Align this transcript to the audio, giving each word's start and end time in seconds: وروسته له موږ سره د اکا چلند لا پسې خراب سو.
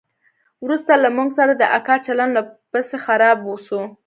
وروسته 0.63 0.91
له 1.03 1.09
موږ 1.17 1.29
سره 1.37 1.51
د 1.55 1.63
اکا 1.77 1.95
چلند 2.05 2.31
لا 2.35 2.43
پسې 2.71 2.97
خراب 3.05 3.37
سو. 3.65 3.79